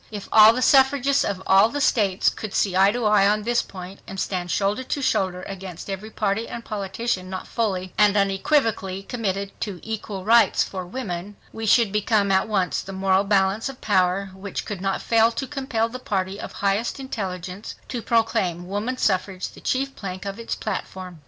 [0.11, 3.61] "If all the suffragists of all the States could see eye to eye on this
[3.61, 9.03] point, and stand shoulder to shoulder against every party and politician not fully and unequivocally
[9.03, 13.79] committed to 'Equal Rights for Women,' we should become at once the moral balance of
[13.79, 18.97] power which could not fail to compel the party of highest intelligence to proclaim woman
[18.97, 21.19] suffrage the chief plank of its platform